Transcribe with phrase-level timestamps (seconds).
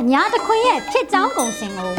[0.00, 1.92] အညာတခွင်ရဲ့ဖြစ်ကြောင်းကုံစင်ကို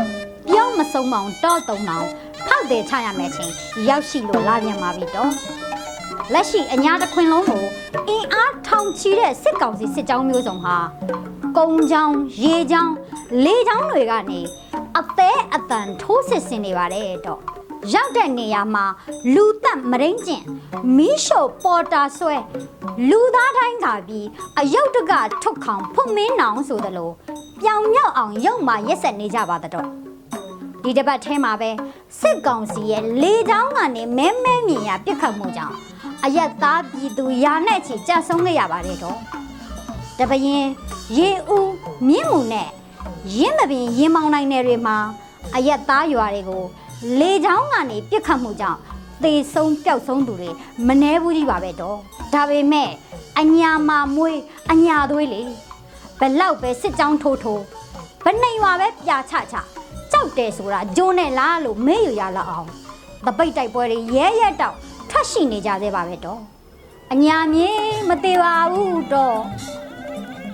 [0.49, 2.07] ပြောင်းမဆုံးမောင်တော့တုံအောင်
[2.47, 3.53] ဖောက်တယ်ချရမယ်ချင်း
[3.87, 5.31] ရောက်ရှိလို့လာပြန်ပါပြီတော့
[6.33, 7.63] လက်ရှိအညာတခွင်လုံးကို
[8.07, 10.77] အင်အားထောင်ချီတဲ့စစ်ကောင်စီစစ်ကြောင်းမျိုးစုံဟာ
[11.57, 12.93] ကုံချောင်းရေချောင်း
[13.43, 14.39] လေချောင်းတွေကနေ
[14.97, 17.58] အသေးအတန်ထိုးစစ်ဆင်နေပါတယ်တော့
[17.93, 18.85] ရောက်တဲ့နေရာမှာ
[19.35, 20.43] လူသက်မရင်းကျင်
[20.97, 22.35] မီးရှို့ပေါ်တာဆွဲ
[23.09, 24.27] လူသားတိုင်းသာပြီး
[24.59, 27.11] အယုတ်တကထုတ်ခေါင်ဖွမင်းနောင်ဆိုသလို
[27.61, 29.87] ပြောင်မြောက်အောင်ရုပ်မာရက်ဆက်နေကြပါတော့
[30.83, 31.69] ဒီတစ်ပတ်ထဲမှာပဲ
[32.19, 35.75] စစ်ကောင်စီရဲ့လေတောင်းကနေမဲမဲမြင်ရပြစ်ခတ်မှုကြောင့်
[36.23, 39.17] အရက်သားပြည်သူရာနဲ့ချီကြဆုံးခဲ့ရပါတယ်တော့
[40.19, 40.65] တပရင်
[41.17, 41.71] ရေဦး
[42.07, 42.69] မြင့်မှုနဲ့
[43.37, 44.97] ရင်းမပင်ရင်မောင်းနိုင်တဲ့တွေမှာ
[45.55, 46.63] အရက်သားရွာတွေကို
[47.19, 48.79] လေချောင်းကနေပြစ်ခတ်မှုကြောင့်
[49.23, 50.49] သေဆုံးပျောက်ဆုံးသူတွေ
[50.87, 51.97] မနှဲဘူးကြီးပါပဲတော့
[52.33, 52.89] ဒါပေမဲ့
[53.39, 54.39] အညာမာမွေး
[54.71, 55.41] အညာသွေးလေ
[56.19, 57.63] ဘလောက်ပဲစစ်ကြောင်းထိုးထိုး
[58.23, 59.55] ဘနေရွာပဲပြာချချ
[60.11, 62.69] ကြောက်တယ်ဆိုတာဂျုံနဲ့လားလို့မေးရရလောက်အောင်
[63.25, 64.75] တပိတ်တိုက်ပွဲတွေရဲရဲတောက်
[65.09, 66.41] ထပ်ရှိနေကြသေးပါပဲတော့
[67.13, 67.71] အညာမြေ
[68.09, 69.39] မသေးပါဘူးတော့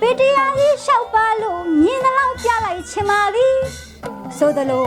[0.00, 3.56] ပေတရားကြီးလျှောက်ပါလို့မြင်သလောက်ပြလိုက်ချင်ပါသည်
[4.38, 4.86] ဆိုသလို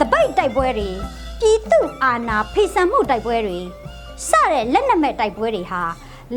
[0.00, 0.90] တပိတ်တိုက်ပွဲတွေ
[1.40, 3.58] ပြည်သူအာဏာဖိစံမှုတိုက်ပွဲတွေ
[4.28, 5.82] စတဲ့လက်နက်မဲ့တိုက်ပွဲတွေဟာ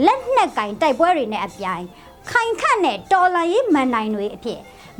[0.05, 1.83] လက်နက်ကင်တိုက်ပွဲတွေနဲ့အပြိုင်
[2.29, 4.59] ခိုင်ခန့်တဲ့တော်လန်ရေးမန်နိုင်တွေအဖြစ်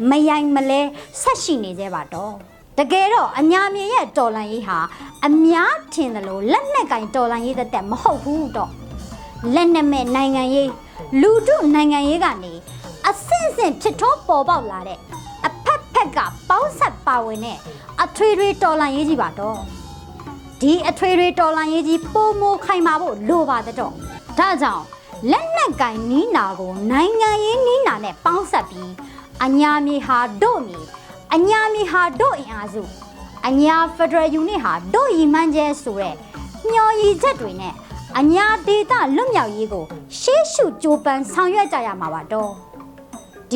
[0.10, 0.82] မယိုင်မလဲ
[1.22, 2.34] ဆက်ရှိနေသေးပါတော့
[2.78, 4.78] တကယ်တော့အညာမြေရဲ့တော်လန်ရေးဟာ
[5.28, 8.72] အများထင်သလိုလက်နက်ကင်တော်လန်ရေးသက်သက်မဟုတ်ဘူးတော့
[9.54, 10.72] လက်နက်မဲ့နိုင်ငံရေး
[11.22, 12.54] လူထုနိုင်ငံရေးကနေ
[13.08, 15.00] အဆင့်ဆင့်ဖြစ်ထွန်းပေါ်ပေါက်လာတဲ့
[16.04, 17.58] အဖက်ဖက်ကပေါင်းဆက်ပါဝင်တဲ့
[18.04, 19.60] အထွေထွေတော်လှန်ရေးကြီးပါတော့
[20.62, 23.94] ဒီအထွေထွေတော်လှန်ရေးကြီးပုံမခိုင်မာဖို့လိုပါတဲ့တော့
[24.40, 24.84] ဒါကြောင့်
[25.32, 28.92] လက်နက်ကင်နီးနာကိုနိုင်ငံရေးနီးနာနဲ့ပေါင်းဆက်ပြီး
[29.46, 30.80] အညာမြေဟာတို့မြေ
[31.34, 32.84] အညာမြေဟာတို့အင်အားစု
[33.48, 36.16] အညာဖက်ဒရယ်ယူနစ်ဟာတို့ရီမှန်းကျဲဆိုတဲ့
[36.72, 37.74] မျော်ရည်ချက်တွေနဲ့
[38.20, 39.86] အညာဒေတာလွတ်မြောက်ရေးကို
[40.20, 42.54] ရှေးရှုကြိုးပမ်းဆောင်ရွက်ကြရမှာပါတော့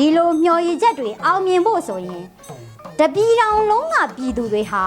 [0.06, 2.24] ီလိုမျှော်ရည်ချက်တွေအောင်မြင်ဖို့ဆိုရင်
[2.98, 4.84] တပြည်တော်လုံးကပြည်သူတွေဟာ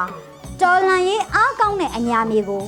[0.61, 2.63] တော်လန်ရေးအားကောင်းတဲ့အညာမြေကို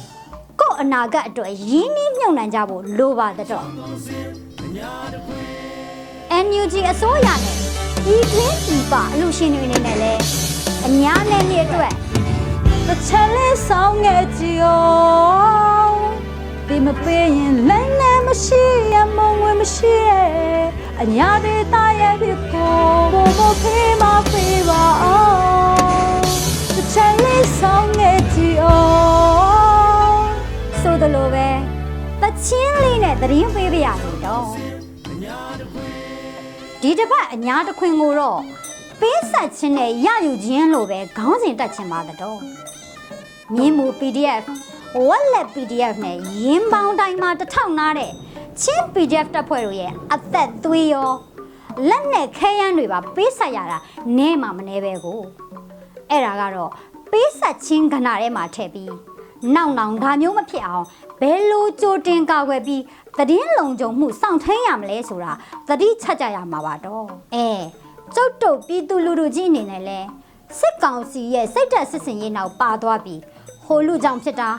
[0.60, 3.66] ကိုယ့်အနာဂတ်အတွက်ရင်းနှီးမြှုပ်နှံကြဖို့လိုပါတော့
[6.46, 7.56] NUG အစိုးရနဲ့
[8.06, 10.22] ဒီကင်းဒီပအလူရှင်တွေအနေနဲ့လည်း
[10.88, 11.94] အညာနယ်မြေအတွက်
[12.88, 15.98] တစ်ချက်လေးဆောင်ငယ်ကြည့်အောင်
[16.68, 20.64] ဒီမပေးရင်လည်းနဲ့မရှိရမုံဝင်မရှိရဲ့
[21.02, 22.16] အညာဒေတာရဲ့
[33.34, 34.46] သတရင်ပေးပြရလို့တော့
[36.82, 38.40] ဒီတစ်ပတ်အညာတစ်ခွင်ကိုတော့
[39.02, 42.40] ပေးဆက်ခြင်းနဲ့ရယူခြင်းလို့ပဲခေါင်းစဉ်တက်ခြင်းပါတော့
[43.54, 44.44] မြင်းမူ PDF
[45.08, 48.12] ဝက်လက် PDF နဲ့ရင်းပေါင်းတိုင်းမှာတစ်ထောင်နာတဲ့
[48.62, 51.12] ချင်း PDF တပ်ဖွဲ့တို့ရဲ့အသက်သွေးရော
[51.90, 53.78] လက်နဲ့ခဲယမ်းတွေပါပေးဆက်ရတာ
[54.18, 55.22] နဲမှမနေပဲကို
[56.10, 56.72] အဲ့ဒါကတော့
[57.12, 58.94] ပေးဆက်ခြင်းကဏ္ဍထဲမှာထည့်ပြီး
[59.56, 60.86] နောက်နောင်ဒါမျိုးမဖြစ်အောင်
[61.24, 62.84] ဘယ်လိုကြိုတင်ကာကွယ်ပြီး
[63.18, 65.32] သတင်းလုံခြုံမှုစောင့်ထိန်ရမလဲဆိုတာ
[65.68, 67.48] သတိချက်ကြရမှာပါတော့အဲ
[68.16, 70.00] ကျုပ်တို့ပြည်သူလူထုကြီးအနေနဲ့လဲ
[70.60, 73.20] စစ်ကောင်စီရဲ့စိတ်တက်စစ်စင်ရေးနောက်ပါသွားပြီး
[73.66, 74.50] ဟိုလူကြောင့်ဖြစ်တာ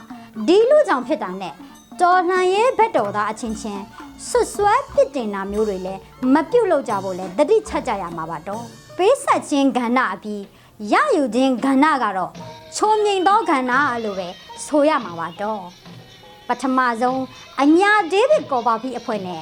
[0.47, 1.53] ဒီလူကြောင့်ဖြစ်တာနဲ့
[2.01, 3.83] တော်လှန်ရေးဘက်တော်သားအချင်းချင်း
[4.27, 6.01] ဆွတ်ဆွဲပစ်တင်တာမျိုးတွေလည်း
[6.33, 8.63] မပြုတ်လောက်ကြဖို့လဲသတိချက်ကြရမှာပါတော့
[8.97, 10.41] ပေးဆက်ခြင်းကဏ္ဍအပြီး
[10.91, 12.31] ရယူခြင်းကဏ္ဍကတော့
[12.75, 13.71] ချုံမြိန်သောကဏ္ဍ
[14.03, 14.27] လို့ပဲ
[14.65, 15.61] ဆိုရမှာပါတော့
[16.47, 17.21] ပထမဆုံး
[17.61, 19.41] အညာဒေးဗစ်ကော်ဘာဖီအဖွဲ့နဲ့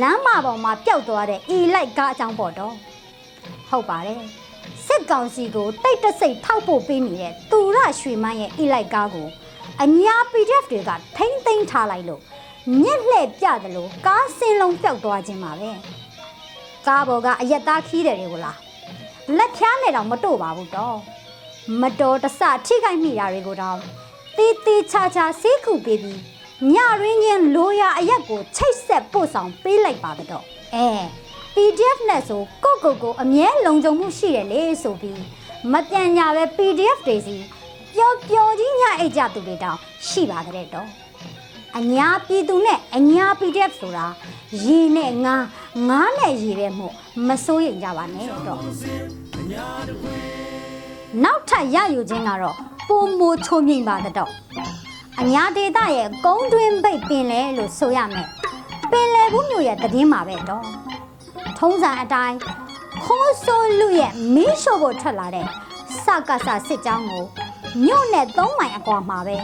[0.00, 2.74] လမ်းမပေါ်မှာပျောက်သွားတဲ့အီလိုက်ကားအကြောင်းပေါ့တော့
[3.70, 4.22] ဟုတ်ပါတယ်
[4.86, 9.28] စစ်ကောင်စီကိုတိတ်တဆိတ်ထောက်ဖို့ပေးနေတဲ့သူရရွှေမန်းရဲ့အီလိုက်ကားကို
[9.82, 12.22] အညာ PDF တွေကထိမ့်သိမ်းထားလိုက်လို့
[12.82, 15.70] ညက်လှဲ့ပြတယ်လို့ကားစင်းလုံးပျောက်သွားခြင်းပါပဲ
[16.86, 18.58] ကားပေါ်ကအရက်သားခီးတယ်တွေကိုလား
[19.36, 20.96] လက်ဖြားနဲ့တော့မတို့ပါဘူးတော့
[21.80, 23.78] မတော်တဆထိခိုက်မိတာတွေကိုတော့
[24.36, 26.20] တီးတီးချာချာဆေးခုပေးပြီး
[26.60, 30.44] ညရင်းချင်းလိုရာအရက်ကိုချိတ်ဆက်ပို့ဆောင်ပေးလိုက်ပါတော့
[30.74, 30.88] အဲ
[31.54, 35.20] PDF နဲ့ဆိုကိုကိုယ်ကိုအမြဲလုံခြုံမှုရှိတယ်လေဆိုပြီး
[35.72, 37.36] မပြန်ညာပဲ PDF တွေစီ
[37.94, 40.88] ပျော်ပျော်ကြီးညအိတ်ကြသူတွေတောင်ရှိပါတဲ့တော့
[41.78, 44.06] အညာပြည်သူနဲ့အညာ PDF ဆိုတာ
[44.64, 45.44] ရေနဲ့ငါး
[45.88, 46.88] ငါးနဲ့ရေတဲ့မှု
[47.26, 48.60] မစိုးရိမ်ကြပါနဲ့တော့
[51.24, 52.56] နောက်ထပ်ရယူခြင်းကတော့
[52.88, 54.30] ပုံမချိုးမြိန်ပါတဲ့တော့
[55.22, 58.28] အညာဒေတာရဲ့ကုန်းတွင်းပိတ်ပင်လဲလို့ဆိုရမယ်
[58.90, 60.64] ပင်လယ်ဘူးမြို့ရဲ့တည်င်းမှာပဲတော့
[61.58, 62.36] ထုံးစံအတိုင်း
[63.04, 65.46] ခိုးဆိုးလူရဲ့မင်းရှို့ဖို့ထွက်လာတဲ့
[66.04, 67.24] စကစစစ်ကြောင်းကို
[67.84, 69.36] မြို့နဲ့သုံးမိုင်အကွာမှာပဲ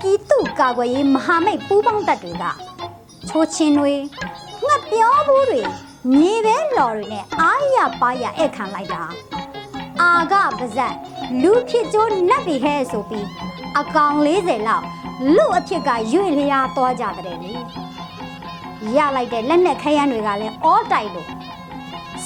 [0.00, 2.44] ပြည်သူ့ကာကွယ်ရေးမဟာမိတ်ပူးပေါင်းတပ်တွေက
[3.28, 3.92] ချိုးချင်းတွေ
[4.64, 5.62] ငှက်ပြောဘူးတွေ
[6.12, 9.02] မြေပဲလော်တွေနဲ့အားရပါရဧည့်ခံလိုက်တာ
[10.00, 10.94] အာကပါဇက်
[11.42, 13.28] လူဖြစ်ကျိုးနတ်ပြီဟဲ့ဆိုပြီး
[13.78, 14.86] အကောင်40လောက်
[15.36, 17.52] လူအဖြစ်ကရွေ့လျားသွားကြတဲ့လေ
[18.96, 21.28] ရလိုက်တဲ့လက်နဲ့ခရမ်းတွေကလည်းအောတိုက်လို့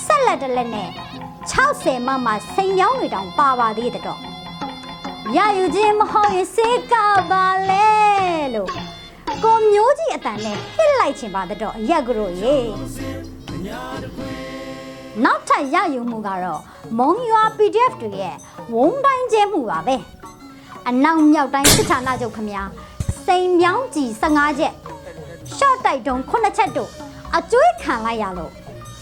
[0.05, 0.89] ဆက်လက်တစ်လက်နဲ့
[1.47, 4.21] 60မမစိန်ပြောင်းတွေတောင်ပါပါသေးတဲ့တော့
[5.37, 6.95] ရယူခြင်းမဟုတ်ရင်စေက
[7.31, 7.89] ပါလေ
[8.55, 8.71] လို့
[9.45, 12.57] ကိုမျိုးကြီးအတန်နဲ့ဟစ်လိုက်ချင်ပါတဲ့တော့အရက်ကြလို့ရေ
[15.25, 16.63] နောက်ထပ်ရယူမှုကတော့
[16.99, 18.37] မုံရွာ PDF တွေရဲ့
[18.75, 19.97] ဝုံတိုင်းကျဲမှုပါပဲ
[20.89, 22.69] အနောက်မြောက်တိုင်းစစ်ဌာနချုပ်ခမများ
[23.27, 24.75] စိန်ပြောင်းကြီး15ချက်
[25.57, 26.91] ရှော့တိုက်တုံး9ချက်တို့
[27.37, 28.53] အကျွေးခံလိုက်ရလို့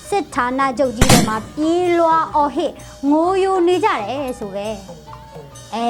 [0.09, 2.73] စစ်ဌာနချုပ်ကြီးတွေမှာပြေးလွှာအော်ဟစ်
[3.11, 4.69] ငိုယိုနေကြတယ်ဆိုပဲ
[5.75, 5.89] အဲ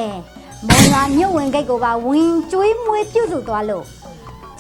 [0.69, 3.85] မုံလာမြုပ်ဝင်ဂိတ်ကိုပါဝင်ကျွေးမွေးပြုတ်စုသွားလို့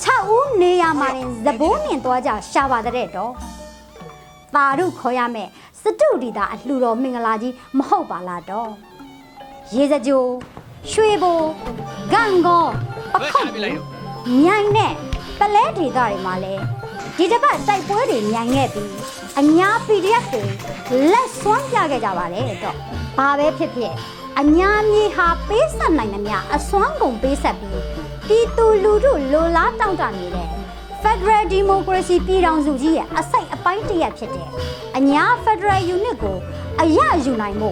[0.03, 3.33] 6ဦးနေရမှာရင်သဘိုးမြင်သွားကြရှာပါတဲ့တော့
[4.55, 5.49] ပါရုခေါ်ရမယ်
[5.81, 8.71] စတုဒီတာအလှတော်မင်္ဂလာကြီးမဟုတ်ပါလားတော့
[9.75, 10.25] ရေစကြို
[10.93, 11.41] ရွှေဘို
[12.13, 12.65] ဂန်ကော
[13.13, 13.51] ပခုတ်
[14.43, 14.93] မြိုင်နဲ့
[15.41, 16.55] ပလဲဒေတာတွေမှာလဲ
[17.17, 18.91] ဒီတစ်ပတ်တိုက်ပွဲတွေမြိုင်ခဲ့ပြီး
[19.41, 20.45] အညာ PDF တွေ
[21.13, 22.77] လက်စွမ်းပြခဲ့ကြပါတယ်တော့
[23.19, 23.95] ဘာပဲဖြစ်ဖြစ်
[24.41, 27.83] အညာမြေဟာပေးဆက်နိုင်သမျှအစွမ်းကုန်ပေးဆက်ပြီး
[28.27, 30.49] ပြည်သူလူထုလိုလားတောင့်တနေတဲ့
[31.03, 34.49] Federal Democracy ပြည်ထောင်စုကြီးရဲ့အစိတ်အပိုင်းတစ်ရပ်ဖြစ်တဲ့
[34.97, 36.39] အညာ Federal Unit ကို
[36.81, 37.71] အရယူနိုင်မှု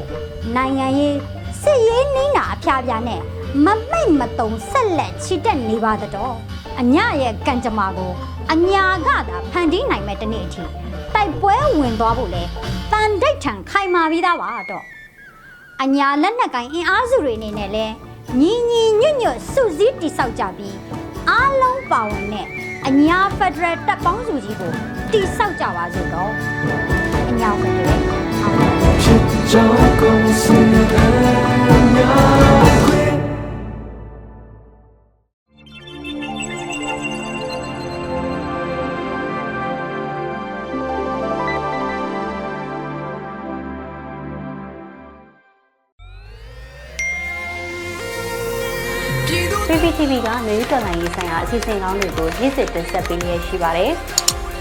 [0.57, 1.17] နိုင်ငံရေး
[1.63, 3.21] စစ်ရေးနှင်းတာအဖျားပြားနဲ့
[3.65, 6.35] မမိတ်မတုံဆက်လက်ချီတက်နေပါတော့
[6.81, 8.13] အညာရဲ့ကံကြမ္မာကို
[8.53, 10.63] အညာကသာဖန်တီးနိုင်မဲ့တနေ့အထိ
[11.15, 12.43] တိုက်ပွဲဝင်သွားဖို့လဲ
[12.93, 14.85] တန်တိတ်ထန်ခိုင်မာပြီးသားပါတော့
[15.83, 17.87] အညာလက်နက်ကိုင်အင်အားစုတွေအနေနဲ့လဲ
[18.41, 20.77] ညီညီညွတ်ညွတ်စုစည်းတိဆောက်ကြပြီး
[21.29, 22.47] အားလုံးပါဝင်တဲ့
[22.87, 24.73] အညာဖက်ဒရယ်တပ်ပေါင်းစုကြီးကို
[25.13, 26.33] တိဆောက်ကြပါစို့တော့
[27.31, 28.22] အညာဖက်ဒရယ်
[29.13, 32.25] အားလုံးဖြစ်ကြောင်းကုန်စင်အများ
[32.85, 33.03] ခွေ။
[49.69, 53.93] PPTV ကမျိုးတော်လိုင်းရေးဆိုင်ရာအစီအစဉ်ကောင်းတွေကိုရည်စည်တင်ဆက်ပေးနေရရှိပါတယ်။